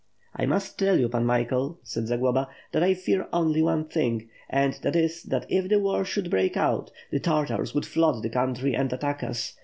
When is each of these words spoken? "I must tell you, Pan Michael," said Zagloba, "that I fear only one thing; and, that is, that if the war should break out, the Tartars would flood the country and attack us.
"I 0.35 0.47
must 0.47 0.79
tell 0.79 0.99
you, 0.99 1.09
Pan 1.09 1.25
Michael," 1.25 1.79
said 1.83 2.07
Zagloba, 2.07 2.47
"that 2.71 2.81
I 2.81 2.95
fear 2.95 3.27
only 3.31 3.61
one 3.61 3.85
thing; 3.85 4.29
and, 4.49 4.73
that 4.81 4.95
is, 4.95 5.21
that 5.21 5.45
if 5.47 5.69
the 5.69 5.77
war 5.77 6.03
should 6.05 6.31
break 6.31 6.57
out, 6.57 6.89
the 7.11 7.19
Tartars 7.19 7.75
would 7.75 7.85
flood 7.85 8.23
the 8.23 8.29
country 8.31 8.75
and 8.75 8.91
attack 8.91 9.21
us. 9.21 9.59